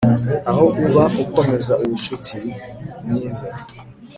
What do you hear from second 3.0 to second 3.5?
mwiza